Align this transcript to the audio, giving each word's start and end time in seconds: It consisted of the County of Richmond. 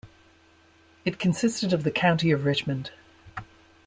It 1.05 1.19
consisted 1.19 1.73
of 1.73 1.83
the 1.83 1.91
County 1.91 2.31
of 2.31 2.43
Richmond. 2.43 2.89